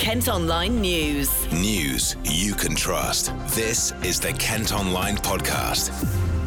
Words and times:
Kent 0.00 0.28
Online 0.28 0.80
News. 0.80 1.52
News 1.52 2.16
you 2.24 2.54
can 2.54 2.74
trust. 2.74 3.34
This 3.48 3.92
is 4.02 4.18
the 4.18 4.32
Kent 4.32 4.72
Online 4.72 5.18
Podcast. 5.18 5.92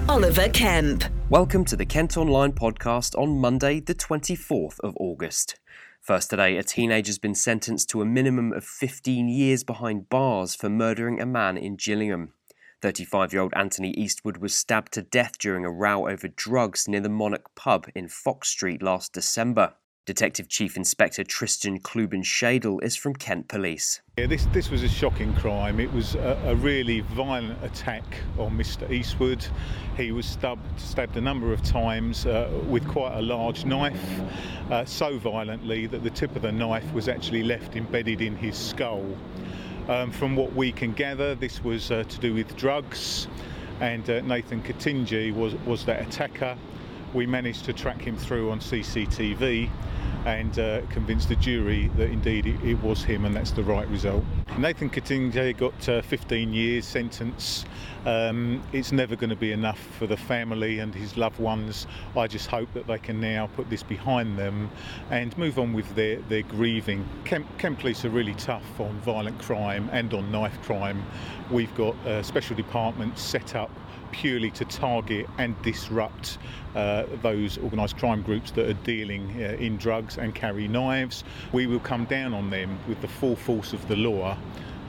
Oliver 0.10 0.50
Kemp. 0.50 1.04
Welcome 1.30 1.64
to 1.66 1.76
the 1.76 1.86
Kent 1.86 2.18
Online 2.18 2.52
Podcast 2.52 3.16
on 3.16 3.38
Monday, 3.38 3.80
the 3.80 3.94
24th 3.94 4.80
of 4.80 4.98
August. 5.00 5.60
First 6.02 6.32
today, 6.32 6.58
a 6.58 6.64
teenager's 6.64 7.20
been 7.20 7.36
sentenced 7.36 7.92
to 7.92 8.02
a 8.02 8.06
minimum 8.06 8.54
of 8.54 8.66
15 8.66 9.30
years 9.30 9.64
behind 9.64 10.10
bars 10.10 10.56
for 10.56 10.68
murdering 10.68 11.22
a 11.22 11.26
man 11.28 11.56
in 11.56 11.76
Gillingham. 11.76 12.34
35 12.82 13.34
year 13.34 13.44
old 13.44 13.54
Anthony 13.56 13.92
Eastwood 13.92 14.38
was 14.38 14.56
stabbed 14.56 14.94
to 14.94 15.04
death 15.04 15.38
during 15.38 15.64
a 15.64 15.72
row 15.72 16.10
over 16.10 16.28
drugs 16.28 16.88
near 16.88 17.02
the 17.02 17.08
Monarch 17.08 17.54
pub 17.54 17.86
in 17.94 18.08
Fox 18.08 18.50
Street 18.50 18.82
last 18.82 19.14
December. 19.14 19.76
Detective 20.06 20.50
Chief 20.50 20.76
Inspector 20.76 21.24
Tristan 21.24 21.80
Kluben 21.80 22.26
Shadle 22.26 22.84
is 22.84 22.94
from 22.98 23.14
Kent 23.14 23.48
Police. 23.48 24.02
Yeah, 24.18 24.28
this 24.28 24.46
this 24.48 24.70
was 24.70 24.84
a 24.84 24.90
shocking 24.90 25.34
crime. 25.36 25.80
It 25.80 25.94
was 25.94 26.16
a, 26.16 26.38
a 26.46 26.56
really 26.56 27.00
violent 27.00 27.64
attack 27.64 28.04
on 28.38 28.58
Mr. 28.58 28.92
Eastwood. 28.92 29.48
He 29.96 30.12
was 30.12 30.26
stabbed, 30.26 30.78
stabbed 30.78 31.16
a 31.16 31.22
number 31.22 31.54
of 31.54 31.64
times 31.64 32.26
uh, 32.26 32.50
with 32.68 32.86
quite 32.86 33.18
a 33.18 33.22
large 33.22 33.64
knife, 33.64 34.20
uh, 34.70 34.84
so 34.84 35.18
violently 35.18 35.88
that 35.88 36.04
the 36.04 36.10
tip 36.10 36.36
of 36.36 36.42
the 36.42 36.52
knife 36.52 36.92
was 36.92 37.08
actually 37.08 37.44
left 37.44 37.78
embedded 37.78 38.22
in 38.22 38.36
his 38.36 38.58
skull. 38.58 39.06
Um, 39.88 40.12
from 40.12 40.36
what 40.36 40.52
we 40.54 40.74
can 40.74 40.92
gather, 40.92 41.34
this 41.34 41.64
was 41.64 41.92
uh, 41.92 42.04
to 42.04 42.20
do 42.20 42.34
with 42.34 42.58
drugs, 42.58 43.30
and 43.80 44.10
uh, 44.10 44.20
Nathan 44.20 44.64
Katinji 44.64 45.34
was 45.34 45.56
was 45.66 45.86
that 45.86 46.06
attacker. 46.06 46.58
We 47.14 47.28
managed 47.28 47.66
to 47.66 47.74
track 47.74 48.02
him 48.02 48.18
through 48.18 48.52
on 48.52 48.60
CCTV 48.60 49.70
and 50.26 50.58
uh, 50.58 50.82
convince 50.90 51.26
the 51.26 51.36
jury 51.36 51.90
that 51.98 52.10
indeed 52.10 52.48
it, 52.48 52.64
it, 52.64 52.82
was 52.82 53.04
him 53.04 53.26
and 53.26 53.36
that's 53.36 53.52
the 53.52 53.64
right 53.64 53.88
result. 53.90 54.24
Nathan 54.58 54.90
Katinge 54.90 55.58
got 55.58 55.90
uh, 55.90 56.02
15 56.04 56.54
years 56.54 56.86
sentence. 56.86 57.66
Um, 58.06 58.62
it's 58.72 58.92
never 58.92 59.16
going 59.16 59.32
to 59.32 59.36
be 59.36 59.52
enough 59.52 59.80
for 59.98 60.06
the 60.06 60.16
family 60.16 60.80
and 60.80 60.94
his 60.94 61.18
loved 61.18 61.40
ones. 61.40 61.88
I 62.16 62.28
just 62.28 62.48
hope 62.48 62.72
that 62.74 62.86
they 62.86 63.00
can 63.00 63.20
now 63.20 63.48
put 63.56 63.70
this 63.72 63.82
behind 63.82 64.38
them 64.38 64.70
and 65.10 65.36
move 65.40 65.58
on 65.58 65.74
with 65.74 65.96
their, 65.96 66.18
their 66.30 66.44
grieving. 66.44 67.04
Kent, 67.26 67.48
Kent 67.58 67.80
Police 67.80 68.06
are 68.06 68.10
really 68.10 68.36
tough 68.36 68.80
on 68.80 69.00
violent 69.00 69.40
crime 69.40 69.90
and 69.92 70.14
on 70.14 70.32
knife 70.32 70.62
crime. 70.62 71.04
We've 71.50 71.74
got 71.76 71.96
uh, 72.06 72.22
special 72.22 72.56
departments 72.56 73.22
set 73.24 73.56
up 73.56 73.72
purely 74.12 74.52
to 74.52 74.64
target 74.66 75.26
and 75.40 75.60
disrupt 75.64 76.38
uh, 76.76 77.04
those 77.22 77.58
organised 77.58 77.98
crime 77.98 78.22
groups 78.22 78.52
that 78.52 78.70
are 78.70 78.74
dealing 78.86 79.30
uh, 79.38 79.58
in 79.60 79.76
drugs 79.78 80.18
and 80.18 80.34
carry 80.34 80.68
knives. 80.68 81.24
We 81.52 81.68
will 81.68 81.80
come 81.80 82.06
down 82.06 82.34
on 82.34 82.50
them 82.50 82.80
with 82.88 83.02
the 83.02 83.08
full 83.08 83.36
force 83.36 83.74
of 83.74 83.86
the 83.88 83.96
law 83.96 84.33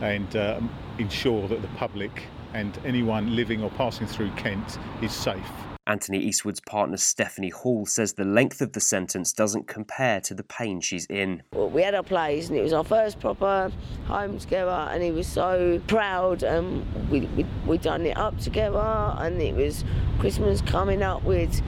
and 0.01 0.37
uh, 0.37 0.61
ensure 0.99 1.49
that 1.49 1.63
the 1.63 1.69
public 1.69 2.25
and 2.53 2.79
anyone 2.85 3.35
living 3.35 3.63
or 3.63 3.71
passing 3.71 4.07
through 4.07 4.31
Kent 4.33 4.79
is 5.03 5.13
safe. 5.13 5.51
Anthony 5.87 6.19
Eastwood's 6.19 6.61
partner 6.61 6.97
Stephanie 6.97 7.51
Hall 7.51 7.85
says 7.85 8.15
the 8.15 8.25
length 8.25 8.63
of 8.63 8.73
the 8.73 8.81
sentence 8.81 9.35
doesn't 9.35 9.67
compare 9.67 10.19
to 10.23 10.33
the 10.33 10.43
pain 10.43 10.81
she's 10.81 11.05
in. 11.07 11.43
Well, 11.53 11.69
we 11.69 11.83
had 11.83 11.95
our 11.95 12.03
place 12.03 12.49
and 12.49 12.57
it 12.57 12.63
was 12.63 12.73
our 12.73 12.85
first 12.85 13.21
proper 13.21 13.71
home 14.07 14.39
together 14.39 14.89
and 14.91 15.03
he 15.03 15.11
was 15.11 15.27
so 15.27 15.83
proud 15.87 16.43
and 16.43 17.11
we, 17.11 17.21
we, 17.37 17.45
we 17.67 17.77
done 17.77 18.07
it 18.07 18.17
up 18.17 18.39
together 18.39 19.15
and 19.19 19.43
it 19.43 19.55
was 19.55 19.85
Christmas 20.21 20.63
coming 20.63 21.03
up 21.03 21.23
with 21.23 21.61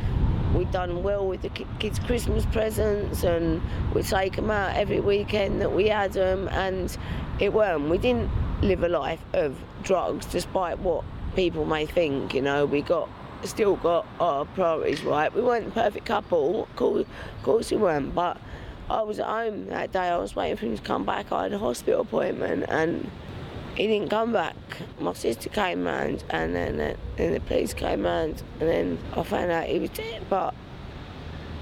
we'd 0.54 0.70
done 0.70 1.02
well 1.02 1.26
with 1.26 1.42
the 1.42 1.48
kids' 1.78 1.98
Christmas 1.98 2.46
presents 2.46 3.24
and 3.24 3.62
we'd 3.94 4.06
take 4.06 4.36
them 4.36 4.50
out 4.50 4.76
every 4.76 5.00
weekend 5.00 5.60
that 5.60 5.72
we 5.72 5.88
had 5.88 6.12
them 6.12 6.48
and 6.48 6.96
it 7.38 7.52
weren't. 7.52 7.88
We 7.88 7.98
didn't 7.98 8.30
live 8.62 8.82
a 8.82 8.88
life 8.88 9.20
of 9.32 9.58
drugs 9.82 10.26
despite 10.26 10.78
what 10.78 11.04
people 11.34 11.64
may 11.64 11.86
think, 11.86 12.34
you 12.34 12.42
know, 12.42 12.64
we 12.64 12.82
got 12.82 13.08
still 13.44 13.76
got 13.76 14.06
our 14.18 14.44
priorities 14.44 15.04
right. 15.04 15.32
We 15.32 15.42
weren't 15.42 15.66
the 15.66 15.70
perfect 15.70 16.06
couple, 16.06 16.64
of 16.64 16.76
course, 16.76 17.02
of 17.02 17.42
course 17.44 17.70
we 17.70 17.76
weren't, 17.76 18.14
but 18.14 18.40
I 18.88 19.02
was 19.02 19.18
at 19.18 19.26
home 19.26 19.66
that 19.66 19.92
day. 19.92 20.08
I 20.08 20.16
was 20.16 20.34
waiting 20.36 20.56
for 20.56 20.66
him 20.66 20.76
to 20.76 20.82
come 20.82 21.04
back. 21.04 21.32
I 21.32 21.44
had 21.44 21.52
a 21.52 21.58
hospital 21.58 22.00
appointment 22.00 22.64
and 22.68 23.10
he 23.76 23.86
didn't 23.86 24.08
come 24.08 24.32
back. 24.32 24.56
My 24.98 25.12
sister 25.12 25.48
came 25.48 25.84
round 25.84 26.24
and 26.30 26.54
then, 26.54 26.80
uh, 26.80 26.96
then 27.16 27.34
the 27.34 27.40
police 27.40 27.74
came 27.74 28.04
round 28.04 28.42
and 28.60 28.68
then 28.68 28.98
I 29.14 29.22
found 29.22 29.50
out 29.50 29.66
he 29.66 29.78
was 29.78 29.90
dead. 29.90 30.24
But 30.30 30.54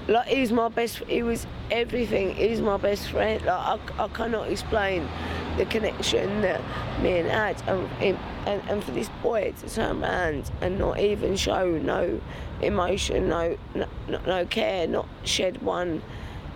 like 0.06 0.28
he 0.28 0.40
was 0.40 0.52
my 0.52 0.68
best, 0.68 0.98
he 1.08 1.22
was 1.22 1.46
everything. 1.70 2.34
He 2.34 2.48
was 2.48 2.60
my 2.60 2.76
best 2.76 3.08
friend. 3.10 3.44
Like 3.44 3.80
I, 3.98 4.04
I 4.04 4.08
cannot 4.08 4.50
explain 4.50 5.08
the 5.56 5.64
connection 5.66 6.42
that 6.42 6.60
me 7.00 7.18
and 7.18 7.28
had, 7.28 7.62
and, 7.68 8.18
and, 8.46 8.62
and 8.68 8.84
for 8.84 8.90
this 8.92 9.08
boy 9.22 9.52
to 9.60 9.74
turn 9.74 10.02
around 10.02 10.50
and 10.60 10.78
not 10.78 11.00
even 11.00 11.36
show 11.36 11.68
no 11.78 12.20
emotion, 12.60 13.28
no, 13.28 13.56
no, 13.74 13.86
no 14.08 14.46
care, 14.46 14.86
not 14.86 15.08
shed 15.24 15.62
one 15.62 16.02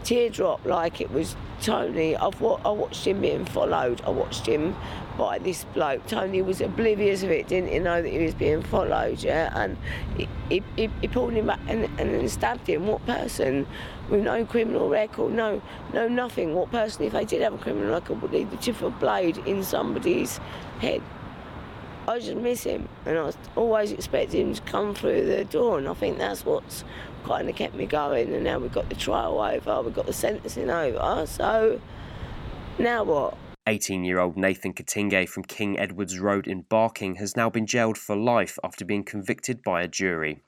teardrop 0.09 0.65
like 0.65 1.03
it 1.03 1.11
was 1.11 1.37
Tony. 1.61 2.17
I've 2.17 2.43
I 2.43 2.71
watched 2.71 3.07
him 3.07 3.21
being 3.21 3.45
followed. 3.45 4.01
I 4.07 4.09
watched 4.11 4.47
him 4.47 4.75
by 5.19 5.39
this 5.39 5.65
bloke. 5.75 6.07
Tony 6.07 6.41
was 6.41 6.63
oblivious 6.63 7.23
of 7.23 7.31
it, 7.31 7.49
didn't 7.49 7.69
he 7.71 7.79
know 7.79 8.01
that 8.01 8.09
he 8.09 8.25
was 8.25 8.35
being 8.35 8.63
followed, 8.63 9.23
yeah? 9.23 9.53
And 9.55 9.77
he, 10.17 10.27
he, 10.49 10.63
he, 10.77 10.91
he 11.03 11.09
pulled 11.09 11.35
him 11.35 11.49
back 11.49 11.61
and, 11.69 11.85
and 12.01 12.15
then 12.15 12.27
stabbed 12.31 12.67
him. 12.67 12.87
What 12.87 13.05
person 13.05 13.67
with 14.09 14.23
no 14.23 14.47
criminal 14.47 14.89
record, 14.89 15.35
no, 15.35 15.61
no 15.93 16.09
nothing, 16.09 16.55
what 16.55 16.71
person, 16.71 17.05
if 17.05 17.13
they 17.13 17.27
did 17.27 17.43
have 17.43 17.53
a 17.53 17.59
criminal 17.59 17.91
record, 17.91 18.23
would 18.23 18.33
leave 18.33 18.51
the 18.51 18.57
tip 18.57 18.77
of 18.77 18.95
a 18.95 18.97
blade 18.99 19.37
in 19.45 19.63
somebody's 19.63 20.39
head? 20.81 21.03
I 22.09 22.21
just 22.21 22.37
miss 22.39 22.65
him, 22.65 22.89
and 23.05 23.19
I 23.19 23.23
was 23.23 23.37
always 23.55 23.93
expected 23.93 24.41
him 24.41 24.55
to 24.55 24.63
come 24.63 24.95
through 24.95 25.27
the 25.27 25.45
door, 25.45 25.77
and 25.77 25.87
I 25.87 25.93
think 25.93 26.17
that's 26.17 26.43
what's 26.43 26.83
kind 27.25 27.51
of 27.51 27.55
kept 27.55 27.75
me 27.75 27.85
going. 27.85 28.33
And 28.33 28.45
now 28.45 28.59
we've 28.59 28.73
got 28.73 28.89
the 28.89 28.95
trial 28.95 29.39
over, 29.39 29.83
we've 29.83 29.95
got 29.95 30.07
the 30.07 30.15
sentencing 30.15 30.71
over, 30.71 31.27
so 31.27 31.79
now 32.79 33.05
what? 33.05 33.37
18 33.67 34.05
year 34.05 34.21
old 34.21 34.39
Nathan 34.39 34.73
Katinge 34.73 35.29
from 35.29 35.43
King 35.43 35.79
Edwards 35.79 36.19
Road 36.19 36.47
in 36.47 36.63
Barking 36.63 37.17
has 37.17 37.37
now 37.37 37.51
been 37.51 37.67
jailed 37.67 37.99
for 37.99 38.17
life 38.17 38.59
after 38.65 38.87
being 38.87 39.05
convicted 39.05 39.63
by 39.63 39.83
a 39.83 39.89
jury. 39.89 40.41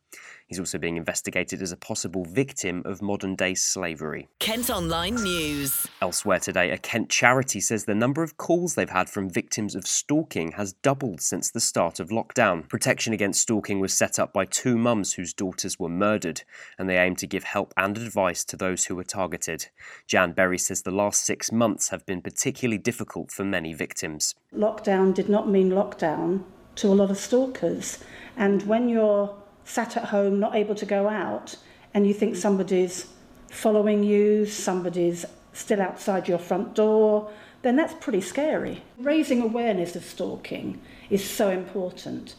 He's 0.50 0.58
also 0.58 0.78
being 0.78 0.96
investigated 0.96 1.62
as 1.62 1.70
a 1.70 1.76
possible 1.76 2.24
victim 2.24 2.82
of 2.84 3.00
modern 3.00 3.36
day 3.36 3.54
slavery. 3.54 4.28
Kent 4.40 4.68
Online 4.68 5.14
News. 5.14 5.86
Elsewhere 6.02 6.40
today, 6.40 6.72
a 6.72 6.76
Kent 6.76 7.08
charity 7.08 7.60
says 7.60 7.84
the 7.84 7.94
number 7.94 8.24
of 8.24 8.36
calls 8.36 8.74
they've 8.74 8.90
had 8.90 9.08
from 9.08 9.30
victims 9.30 9.76
of 9.76 9.86
stalking 9.86 10.50
has 10.52 10.72
doubled 10.72 11.20
since 11.20 11.52
the 11.52 11.60
start 11.60 12.00
of 12.00 12.08
lockdown. 12.08 12.68
Protection 12.68 13.12
Against 13.12 13.42
Stalking 13.42 13.78
was 13.78 13.94
set 13.94 14.18
up 14.18 14.32
by 14.32 14.44
two 14.44 14.76
mums 14.76 15.12
whose 15.12 15.32
daughters 15.32 15.78
were 15.78 15.88
murdered, 15.88 16.42
and 16.76 16.90
they 16.90 16.98
aim 16.98 17.14
to 17.14 17.28
give 17.28 17.44
help 17.44 17.72
and 17.76 17.96
advice 17.96 18.42
to 18.46 18.56
those 18.56 18.86
who 18.86 18.96
were 18.96 19.04
targeted. 19.04 19.68
Jan 20.08 20.32
Berry 20.32 20.58
says 20.58 20.82
the 20.82 20.90
last 20.90 21.24
six 21.24 21.52
months 21.52 21.90
have 21.90 22.04
been 22.06 22.20
particularly 22.20 22.78
difficult 22.78 23.30
for 23.30 23.44
many 23.44 23.72
victims. 23.72 24.34
Lockdown 24.52 25.14
did 25.14 25.28
not 25.28 25.48
mean 25.48 25.70
lockdown 25.70 26.42
to 26.74 26.88
a 26.88 26.94
lot 26.94 27.12
of 27.12 27.18
stalkers, 27.18 27.98
and 28.36 28.64
when 28.64 28.88
you're 28.88 29.39
sat 29.65 29.97
at 29.97 30.06
home, 30.06 30.41
not 30.41 30.54
able 30.54 30.75
to 30.75 30.87
go 30.87 31.09
out, 31.09 31.56
and 31.94 32.06
you 32.06 32.15
think 32.15 32.34
mm. 32.34 32.38
somebody's 32.38 33.06
following 33.50 34.03
you, 34.03 34.47
somebody's 34.47 35.25
still 35.53 35.81
outside 35.81 36.28
your 36.28 36.38
front 36.38 36.75
door, 36.75 37.31
then 37.62 37.76
that's 37.76 37.94
pretty 37.94 38.21
scary. 38.21 38.82
Raising 38.98 39.43
awareness 39.43 39.97
of 39.97 40.04
stalking 40.04 40.81
is 41.10 41.28
so 41.28 41.50
important. 41.50 42.34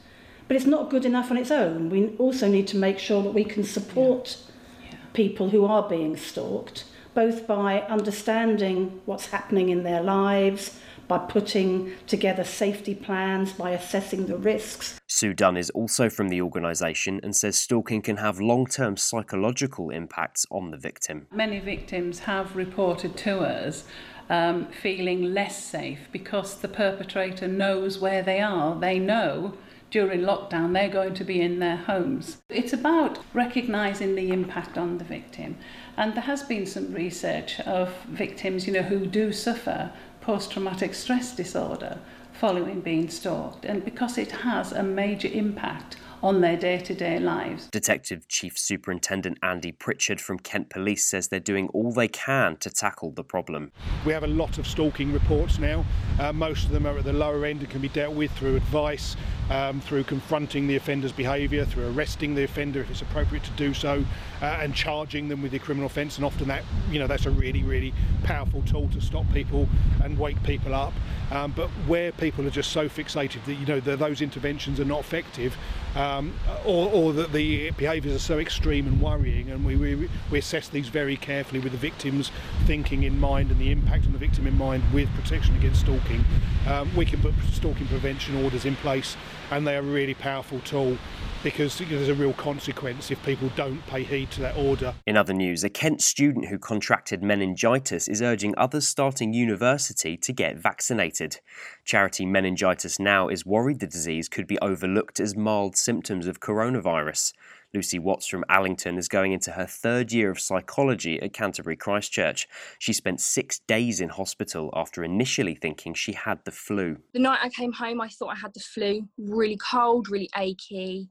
But 0.48 0.58
it's 0.58 0.66
not 0.66 0.90
good 0.90 1.06
enough 1.06 1.32
on 1.32 1.38
its 1.38 1.52
own. 1.52 1.90
We 1.90 2.16
also 2.18 2.48
need 2.48 2.68
to 2.68 2.78
make 2.78 3.00
sure 3.00 3.22
that 3.24 3.34
we 3.34 3.44
can 3.44 3.64
support 3.64 4.38
yeah. 4.84 4.92
Yeah. 4.92 4.98
people 5.14 5.50
who 5.50 5.66
are 5.66 5.88
being 5.88 6.18
stalked, 6.18 6.86
both 7.14 7.46
by 7.46 7.82
understanding 7.82 9.02
what's 9.06 9.28
happening 9.28 9.70
in 9.70 9.84
their 9.84 10.02
lives, 10.02 10.80
by 11.08 11.20
putting 11.20 11.94
together 12.08 12.44
safety 12.44 12.96
plans, 12.96 13.54
by 13.54 13.72
assessing 13.72 14.28
the 14.28 14.38
risks. 14.38 15.01
Sue 15.22 15.36
Dunn 15.36 15.56
is 15.56 15.70
also 15.70 16.10
from 16.10 16.30
the 16.30 16.42
organisation 16.42 17.20
and 17.22 17.36
says 17.36 17.56
stalking 17.56 18.02
can 18.02 18.18
have 18.18 18.40
long 18.40 18.66
term 18.66 18.98
psychological 18.98 19.92
impacts 19.92 20.48
on 20.50 20.72
the 20.72 20.78
victim. 20.78 21.28
Many 21.32 21.60
victims 21.60 22.18
have 22.22 22.56
reported 22.56 23.16
to 23.18 23.42
us 23.42 23.84
um, 24.32 24.66
feeling 24.82 25.32
less 25.32 25.64
safe 25.64 26.08
because 26.12 26.56
the 26.56 26.68
perpetrator 26.68 27.48
knows 27.48 28.00
where 28.00 28.24
they 28.24 28.42
are. 28.42 28.80
They 28.80 28.98
know 28.98 29.54
during 29.92 30.22
lockdown 30.22 30.74
they're 30.74 30.90
going 30.90 31.14
to 31.14 31.24
be 31.24 31.40
in 31.40 31.60
their 31.60 31.78
homes. 31.78 32.42
It's 32.50 32.74
about 32.74 33.20
recognising 33.32 34.16
the 34.16 34.32
impact 34.32 34.76
on 34.76 34.98
the 34.98 35.04
victim. 35.04 35.56
And 35.98 36.16
there 36.16 36.24
has 36.24 36.42
been 36.42 36.66
some 36.66 36.96
research 36.96 37.60
of 37.60 37.94
victims, 38.06 38.66
you 38.66 38.74
know, 38.74 38.82
who 38.82 39.06
do 39.06 39.32
suffer 39.32 39.92
post-traumatic 40.20 40.96
stress 40.96 41.36
disorder 41.36 42.00
following 42.42 42.82
being 42.82 43.08
stalked 43.08 43.66
and 43.66 43.86
because 43.86 44.18
it 44.18 44.32
has 44.32 44.72
a 44.72 44.82
major 44.82 45.28
impact 45.28 45.96
on 46.24 46.42
their 46.42 46.56
day 46.56 46.78
to 46.78 46.94
day 46.94 47.20
lives. 47.20 47.68
Detective 47.68 48.28
Chief 48.28 48.58
Superintendent 48.58 49.38
Andy 49.42 49.72
Pritchard 49.72 50.22
from 50.22 50.38
Kent 50.40 50.70
Police 50.70 51.04
says 51.06 51.28
they're 51.28 51.40
doing 51.40 51.68
all 51.70 51.92
they 51.92 52.08
can 52.08 52.58
to 52.58 52.70
tackle 52.70 53.12
the 53.12 53.24
problem. 53.24 53.72
We 54.06 54.14
have 54.14 54.24
a 54.24 54.28
lot 54.28 54.58
of 54.58 54.68
stalking 54.68 55.12
reports 55.12 55.58
now. 55.58 55.86
Uh, 56.20 56.32
most 56.32 56.66
of 56.66 56.72
them 56.72 56.86
are 56.86 56.98
at 56.98 57.04
the 57.04 57.14
lower 57.14 57.46
end 57.46 57.62
and 57.62 57.70
can 57.70 57.82
be 57.82 57.90
dealt 57.90 58.14
with 58.14 58.32
through 58.34 58.56
advice, 58.56 59.16
um, 59.50 59.82
through 59.82 60.04
confronting 60.04 60.68
the 60.68 60.76
offender's 60.76 61.12
behaviour, 61.12 61.66
through 61.66 61.92
arresting 61.92 62.36
the 62.36 62.44
offender 62.44 62.82
if 62.82 62.92
it's 62.92 63.02
appropriate 63.02 63.44
to 63.44 63.52
do 63.52 63.74
so, 63.74 64.04
uh, 64.42 64.46
and 64.46 64.76
charging 64.76 65.28
them 65.28 65.42
with 65.42 65.52
the 65.52 65.60
criminal 65.60 65.88
offence. 65.88 66.18
And 66.18 66.26
often 66.26 66.48
that, 66.50 66.64
you 66.92 67.00
know, 67.00 67.08
that's 67.08 67.26
a 67.26 67.32
really, 67.32 67.64
really 67.64 67.94
powerful 68.24 68.62
tool 68.64 68.90
to 68.90 69.02
stop 69.02 69.26
people 69.34 69.68
and 70.04 70.18
wake 70.18 70.42
people 70.44 70.76
up. 70.76 70.94
Um, 71.32 71.54
but 71.56 71.70
where 71.88 72.12
people 72.12 72.46
are 72.46 72.52
just 72.52 72.72
so 72.72 72.90
fixated 72.90 73.44
that 73.46 73.54
you 73.54 73.66
know 73.66 73.80
that 73.80 74.00
those 74.00 74.22
interventions 74.22 74.80
are 74.80 74.86
not 74.86 75.00
effective, 75.00 75.58
um, 75.96 76.34
or, 76.66 76.90
or, 76.90 77.14
that 77.14 77.34
the 77.34 77.72
behaviours 77.72 78.16
are 78.16 78.20
so 78.20 78.40
extreme 78.40 78.88
and 78.88 79.02
worrying, 79.02 79.50
and 79.50 79.66
we, 79.66 79.76
we, 79.76 80.10
we 80.30 80.40
assess 80.40 80.70
these 80.70 80.88
very 80.88 81.18
carefully 81.18 81.60
with 81.60 81.74
the 81.74 81.78
victim's 81.78 82.32
thinking 82.66 83.04
in 83.04 83.20
mind 83.20 83.52
and 83.52 83.60
the 83.60 83.72
impact 83.72 84.06
on 84.06 84.14
the 84.14 84.18
victim 84.18 84.48
in 84.48 84.58
mind 84.58 84.84
with 84.94 85.10
protection 85.16 85.56
against 85.56 85.82
stalking. 85.82 86.24
Um, 86.68 86.96
we 86.96 87.06
can 87.06 87.22
put 87.22 87.34
stalking 87.52 87.88
prevention 87.88 88.42
orders 88.44 88.66
in 88.66 88.76
place, 88.78 89.18
and 89.52 89.68
they 89.68 89.76
are 89.76 89.80
a 89.80 89.84
really 89.84 90.14
powerful 90.14 90.60
tool 90.62 90.98
because 91.44 91.78
there's 91.80 92.08
a 92.08 92.14
real 92.14 92.34
consequence 92.34 93.10
if 93.10 93.22
people 93.24 93.52
don't 93.56 93.86
pay 93.88 94.04
heed 94.04 94.30
to 94.32 94.42
that 94.42 94.56
order. 94.56 94.94
In 95.08 95.18
other 95.18 95.34
news, 95.34 95.64
a 95.64 95.70
Kent 95.70 96.02
student 96.02 96.48
who 96.48 96.60
contracted 96.60 97.24
meningitis 97.24 98.08
is 98.08 98.22
urging 98.22 98.54
others 98.58 98.88
starting 98.88 99.34
university 99.34 100.18
to 100.18 100.34
get 100.34 100.58
vaccinated. 100.58 101.40
Charity 101.84 102.26
Meningitis 102.26 103.00
Now 103.00 103.28
is 103.28 103.46
worried 103.46 103.80
the 103.80 103.88
disease 103.88 104.30
could 104.30 104.46
be 104.46 104.60
overlooked 104.60 105.20
as 105.20 105.36
mild 105.36 105.76
symptoms 105.82 106.28
of 106.28 106.40
coronavirus. 106.40 107.34
Lucy 107.74 108.00
Watts 108.00 108.28
from 108.28 108.44
Allington 108.50 108.98
is 108.98 109.08
going 109.08 109.32
into 109.32 109.52
her 109.52 109.66
third 109.66 110.12
year 110.12 110.30
of 110.30 110.40
psychology 110.40 111.22
at 111.22 111.34
Canterbury 111.34 111.78
Christ 111.78 112.12
Church. 112.12 112.48
She 112.80 112.92
spent 112.92 113.22
six 113.22 113.60
days 113.60 114.02
in 114.02 114.10
hospital 114.10 114.70
after 114.74 115.04
initially 115.04 115.56
thinking 115.56 115.94
she 115.94 116.12
had 116.12 116.40
the 116.44 116.52
flu. 116.52 116.98
The 117.14 117.20
night 117.20 117.40
I 117.42 117.50
came 117.50 117.72
home, 117.72 118.02
I 118.02 118.10
thought 118.10 118.36
I 118.36 118.36
had 118.36 118.54
the 118.54 118.60
flu. 118.60 119.08
Really 119.18 119.58
cold, 119.58 120.10
really 120.10 120.30
achy 120.38 121.10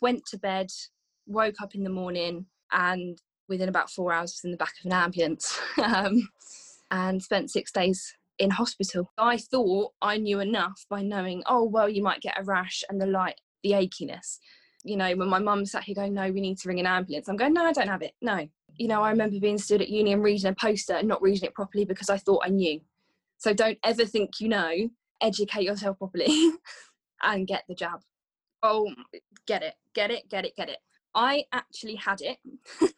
went 0.00 0.24
to 0.26 0.38
bed, 0.38 0.70
woke 1.26 1.60
up 1.62 1.74
in 1.74 1.84
the 1.84 1.90
morning, 1.90 2.46
and 2.72 3.20
within 3.48 3.68
about 3.68 3.90
four 3.90 4.12
hours 4.12 4.32
was 4.32 4.44
in 4.44 4.50
the 4.50 4.56
back 4.56 4.74
of 4.80 4.86
an 4.86 4.92
ambulance 4.92 5.58
um, 5.82 6.28
and 6.90 7.22
spent 7.22 7.50
six 7.50 7.72
days 7.72 8.14
in 8.38 8.50
hospital. 8.50 9.10
I 9.18 9.38
thought 9.38 9.92
I 10.00 10.18
knew 10.18 10.40
enough 10.40 10.86
by 10.88 11.02
knowing, 11.02 11.42
oh, 11.46 11.64
well, 11.64 11.88
you 11.88 12.02
might 12.02 12.20
get 12.20 12.38
a 12.38 12.44
rash 12.44 12.84
and 12.88 13.00
the 13.00 13.06
light, 13.06 13.40
the 13.62 13.72
achiness. 13.72 14.38
You 14.84 14.96
know, 14.96 15.14
when 15.16 15.28
my 15.28 15.38
mum 15.38 15.66
sat 15.66 15.84
here 15.84 15.94
going, 15.94 16.14
no, 16.14 16.30
we 16.30 16.40
need 16.40 16.58
to 16.58 16.68
ring 16.68 16.80
an 16.80 16.86
ambulance, 16.86 17.28
I'm 17.28 17.36
going, 17.36 17.52
no, 17.52 17.64
I 17.64 17.72
don't 17.72 17.88
have 17.88 18.02
it. 18.02 18.12
No. 18.22 18.48
You 18.76 18.88
know, 18.88 19.02
I 19.02 19.10
remember 19.10 19.40
being 19.40 19.58
stood 19.58 19.82
at 19.82 19.88
uni 19.88 20.12
and 20.12 20.22
reading 20.22 20.50
a 20.50 20.54
poster 20.54 20.94
and 20.94 21.08
not 21.08 21.20
reading 21.20 21.46
it 21.46 21.54
properly 21.54 21.84
because 21.84 22.08
I 22.08 22.18
thought 22.18 22.42
I 22.44 22.50
knew. 22.50 22.80
So 23.38 23.52
don't 23.52 23.78
ever 23.84 24.04
think 24.04 24.40
you 24.40 24.48
know, 24.48 24.72
educate 25.20 25.64
yourself 25.64 25.98
properly 25.98 26.52
and 27.22 27.46
get 27.46 27.64
the 27.68 27.74
jab. 27.74 28.00
Oh, 28.62 28.92
get 29.46 29.62
it, 29.62 29.74
get 29.94 30.10
it, 30.10 30.28
get 30.28 30.44
it, 30.44 30.56
get 30.56 30.68
it. 30.68 30.78
I 31.14 31.44
actually 31.52 31.96
had 31.96 32.20
it. 32.20 32.38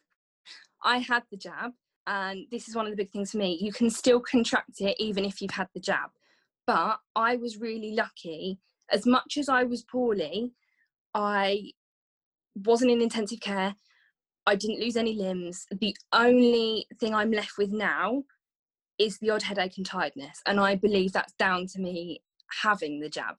I 0.83 0.97
had 0.97 1.23
the 1.29 1.37
jab, 1.37 1.71
and 2.07 2.45
this 2.51 2.67
is 2.67 2.75
one 2.75 2.85
of 2.85 2.91
the 2.91 2.97
big 2.97 3.11
things 3.11 3.31
for 3.31 3.37
me. 3.37 3.57
You 3.61 3.71
can 3.71 3.89
still 3.89 4.19
contract 4.19 4.81
it 4.81 4.95
even 4.99 5.25
if 5.25 5.41
you've 5.41 5.51
had 5.51 5.67
the 5.73 5.79
jab. 5.79 6.09
But 6.65 6.99
I 7.15 7.35
was 7.35 7.57
really 7.57 7.93
lucky. 7.93 8.59
As 8.91 9.05
much 9.05 9.37
as 9.37 9.49
I 9.49 9.63
was 9.63 9.83
poorly, 9.83 10.51
I 11.13 11.71
wasn't 12.55 12.91
in 12.91 13.01
intensive 13.01 13.39
care. 13.39 13.75
I 14.45 14.55
didn't 14.55 14.79
lose 14.79 14.97
any 14.97 15.13
limbs. 15.13 15.65
The 15.71 15.95
only 16.11 16.87
thing 16.99 17.13
I'm 17.13 17.31
left 17.31 17.57
with 17.57 17.71
now 17.71 18.23
is 18.97 19.17
the 19.17 19.29
odd 19.29 19.43
headache 19.43 19.77
and 19.77 19.85
tiredness. 19.85 20.41
And 20.45 20.59
I 20.59 20.75
believe 20.75 21.13
that's 21.13 21.33
down 21.33 21.67
to 21.67 21.79
me 21.79 22.21
having 22.61 22.99
the 22.99 23.09
jab. 23.09 23.35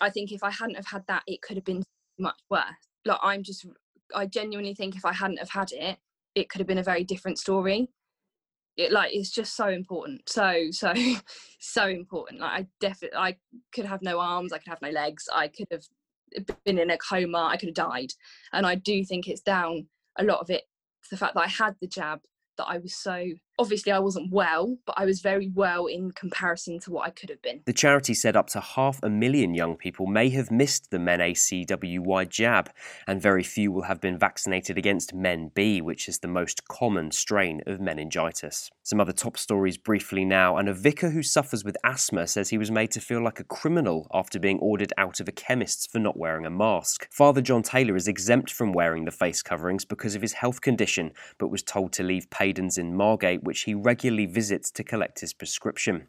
I 0.00 0.10
think 0.10 0.32
if 0.32 0.42
I 0.42 0.50
hadn't 0.50 0.76
have 0.76 0.86
had 0.86 1.04
that, 1.08 1.22
it 1.26 1.42
could 1.42 1.56
have 1.56 1.64
been 1.64 1.82
much 2.18 2.38
worse. 2.50 2.62
Like 3.04 3.18
I'm 3.22 3.42
just, 3.42 3.66
I 4.14 4.26
genuinely 4.26 4.74
think 4.74 4.96
if 4.96 5.04
I 5.04 5.12
hadn't 5.12 5.38
have 5.38 5.50
had 5.50 5.72
it, 5.72 5.98
it 6.34 6.48
could 6.48 6.60
have 6.60 6.68
been 6.68 6.78
a 6.78 6.82
very 6.82 7.04
different 7.04 7.38
story. 7.38 7.88
It 8.76 8.90
like 8.90 9.14
it's 9.14 9.30
just 9.30 9.54
so 9.56 9.68
important, 9.68 10.28
so 10.28 10.68
so 10.70 10.94
so 11.60 11.86
important. 11.88 12.40
Like 12.40 12.60
I 12.62 12.66
definitely, 12.80 13.18
I 13.18 13.36
could 13.72 13.84
have 13.84 14.02
no 14.02 14.18
arms, 14.18 14.52
I 14.52 14.58
could 14.58 14.68
have 14.68 14.82
no 14.82 14.90
legs, 14.90 15.28
I 15.32 15.48
could 15.48 15.68
have 15.70 15.84
been 16.64 16.78
in 16.78 16.90
a 16.90 16.98
coma, 16.98 17.48
I 17.50 17.56
could 17.56 17.68
have 17.68 17.90
died, 17.90 18.12
and 18.52 18.66
I 18.66 18.76
do 18.76 19.04
think 19.04 19.28
it's 19.28 19.42
down 19.42 19.86
a 20.18 20.24
lot 20.24 20.40
of 20.40 20.50
it 20.50 20.62
to 21.04 21.10
the 21.10 21.16
fact 21.16 21.34
that 21.34 21.40
I 21.44 21.48
had 21.48 21.76
the 21.80 21.86
jab, 21.86 22.20
that 22.58 22.66
I 22.66 22.78
was 22.78 22.94
so 22.94 23.26
obviously 23.62 23.92
I 23.92 24.00
wasn't 24.00 24.32
well, 24.32 24.76
but 24.86 24.96
I 24.98 25.04
was 25.04 25.20
very 25.20 25.48
well 25.54 25.86
in 25.86 26.10
comparison 26.10 26.80
to 26.80 26.90
what 26.90 27.06
I 27.06 27.10
could 27.10 27.30
have 27.30 27.40
been. 27.40 27.60
The 27.64 27.72
charity 27.72 28.12
said 28.12 28.36
up 28.36 28.48
to 28.48 28.60
half 28.60 28.98
a 29.04 29.08
million 29.08 29.54
young 29.54 29.76
people 29.76 30.06
may 30.06 30.30
have 30.30 30.50
missed 30.50 30.90
the 30.90 30.98
MenACWY 30.98 32.28
jab, 32.28 32.70
and 33.06 33.22
very 33.22 33.44
few 33.44 33.70
will 33.70 33.82
have 33.82 34.00
been 34.00 34.18
vaccinated 34.18 34.76
against 34.76 35.14
MenB, 35.14 35.80
which 35.80 36.08
is 36.08 36.18
the 36.18 36.26
most 36.26 36.66
common 36.66 37.12
strain 37.12 37.62
of 37.64 37.80
meningitis. 37.80 38.68
Some 38.82 39.00
other 39.00 39.12
top 39.12 39.38
stories 39.38 39.78
briefly 39.78 40.24
now, 40.24 40.56
and 40.56 40.68
a 40.68 40.74
vicar 40.74 41.10
who 41.10 41.22
suffers 41.22 41.64
with 41.64 41.76
asthma 41.84 42.26
says 42.26 42.48
he 42.48 42.58
was 42.58 42.72
made 42.72 42.90
to 42.90 43.00
feel 43.00 43.22
like 43.22 43.38
a 43.38 43.44
criminal 43.44 44.08
after 44.12 44.40
being 44.40 44.58
ordered 44.58 44.92
out 44.98 45.20
of 45.20 45.28
a 45.28 45.32
chemist's 45.32 45.86
for 45.86 46.00
not 46.00 46.18
wearing 46.18 46.44
a 46.44 46.50
mask. 46.50 47.06
Father 47.12 47.40
John 47.40 47.62
Taylor 47.62 47.94
is 47.94 48.08
exempt 48.08 48.50
from 48.50 48.72
wearing 48.72 49.04
the 49.04 49.12
face 49.12 49.40
coverings 49.40 49.84
because 49.84 50.16
of 50.16 50.22
his 50.22 50.32
health 50.32 50.60
condition, 50.60 51.12
but 51.38 51.46
was 51.46 51.62
told 51.62 51.92
to 51.92 52.02
leave 52.02 52.28
Paydens 52.28 52.76
in 52.76 52.96
Margate, 52.96 53.44
which 53.52 53.64
he 53.64 53.74
regularly 53.74 54.24
visits 54.24 54.70
to 54.70 54.82
collect 54.82 55.20
his 55.20 55.34
prescription. 55.34 56.06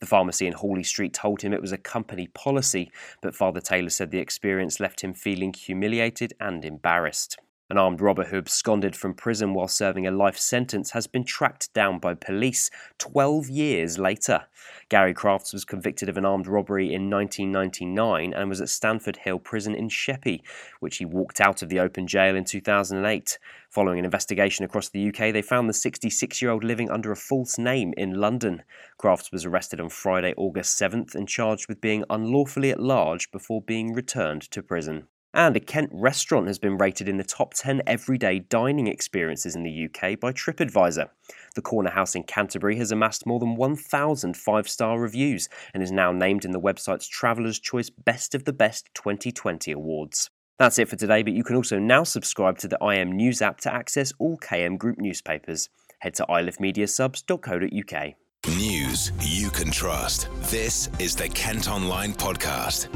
The 0.00 0.04
pharmacy 0.04 0.46
in 0.46 0.52
Hawley 0.52 0.82
Street 0.82 1.14
told 1.14 1.40
him 1.40 1.54
it 1.54 1.62
was 1.62 1.72
a 1.72 1.78
company 1.78 2.26
policy, 2.26 2.92
but 3.22 3.34
Father 3.34 3.62
Taylor 3.62 3.88
said 3.88 4.10
the 4.10 4.18
experience 4.18 4.78
left 4.78 5.00
him 5.00 5.14
feeling 5.14 5.54
humiliated 5.54 6.34
and 6.38 6.62
embarrassed. 6.66 7.38
An 7.72 7.78
armed 7.78 8.02
robber 8.02 8.24
who 8.24 8.36
absconded 8.36 8.94
from 8.94 9.14
prison 9.14 9.54
while 9.54 9.66
serving 9.66 10.06
a 10.06 10.10
life 10.10 10.36
sentence 10.36 10.90
has 10.90 11.06
been 11.06 11.24
tracked 11.24 11.72
down 11.72 12.00
by 12.00 12.12
police 12.12 12.68
12 12.98 13.48
years 13.48 13.98
later. 13.98 14.44
Gary 14.90 15.14
Crafts 15.14 15.54
was 15.54 15.64
convicted 15.64 16.10
of 16.10 16.18
an 16.18 16.26
armed 16.26 16.46
robbery 16.46 16.92
in 16.92 17.08
1999 17.08 18.34
and 18.34 18.50
was 18.50 18.60
at 18.60 18.68
Standford 18.68 19.16
Hill 19.16 19.38
Prison 19.38 19.74
in 19.74 19.88
Sheppey, 19.88 20.42
which 20.80 20.98
he 20.98 21.06
walked 21.06 21.40
out 21.40 21.62
of 21.62 21.70
the 21.70 21.80
open 21.80 22.06
jail 22.06 22.36
in 22.36 22.44
2008. 22.44 23.38
Following 23.70 24.00
an 24.00 24.04
investigation 24.04 24.66
across 24.66 24.90
the 24.90 25.08
UK, 25.08 25.32
they 25.32 25.40
found 25.40 25.66
the 25.66 25.72
66 25.72 26.42
year 26.42 26.50
old 26.50 26.64
living 26.64 26.90
under 26.90 27.10
a 27.10 27.16
false 27.16 27.56
name 27.56 27.94
in 27.96 28.20
London. 28.20 28.64
Crafts 28.98 29.32
was 29.32 29.46
arrested 29.46 29.80
on 29.80 29.88
Friday, 29.88 30.34
August 30.36 30.78
7th, 30.78 31.14
and 31.14 31.26
charged 31.26 31.68
with 31.68 31.80
being 31.80 32.04
unlawfully 32.10 32.70
at 32.70 32.82
large 32.82 33.30
before 33.30 33.62
being 33.62 33.94
returned 33.94 34.42
to 34.50 34.62
prison. 34.62 35.08
And 35.34 35.56
a 35.56 35.60
Kent 35.60 35.90
restaurant 35.92 36.46
has 36.46 36.58
been 36.58 36.76
rated 36.76 37.08
in 37.08 37.16
the 37.16 37.24
top 37.24 37.54
10 37.54 37.82
everyday 37.86 38.40
dining 38.40 38.86
experiences 38.86 39.56
in 39.56 39.62
the 39.62 39.86
UK 39.86 40.20
by 40.20 40.32
TripAdvisor. 40.32 41.08
The 41.54 41.62
Corner 41.62 41.90
House 41.90 42.14
in 42.14 42.24
Canterbury 42.24 42.76
has 42.76 42.92
amassed 42.92 43.24
more 43.24 43.38
than 43.40 43.56
1,000 43.56 44.36
five 44.36 44.68
star 44.68 45.00
reviews 45.00 45.48
and 45.72 45.82
is 45.82 45.90
now 45.90 46.12
named 46.12 46.44
in 46.44 46.50
the 46.50 46.60
website's 46.60 47.08
Traveller's 47.08 47.58
Choice 47.58 47.88
Best 47.88 48.34
of 48.34 48.44
the 48.44 48.52
Best 48.52 48.90
2020 48.94 49.72
awards. 49.72 50.28
That's 50.58 50.78
it 50.78 50.88
for 50.88 50.96
today, 50.96 51.22
but 51.22 51.32
you 51.32 51.44
can 51.44 51.56
also 51.56 51.78
now 51.78 52.04
subscribe 52.04 52.58
to 52.58 52.68
the 52.68 52.78
IM 52.84 53.12
News 53.12 53.40
app 53.40 53.58
to 53.62 53.72
access 53.72 54.12
all 54.18 54.36
KM 54.38 54.76
Group 54.76 54.98
newspapers. 54.98 55.70
Head 56.00 56.14
to 56.16 56.26
ilifmediasubs.co.uk. 56.28 58.14
News 58.58 59.12
you 59.20 59.50
can 59.50 59.70
trust. 59.70 60.28
This 60.50 60.90
is 60.98 61.16
the 61.16 61.28
Kent 61.28 61.70
Online 61.70 62.12
Podcast. 62.12 62.88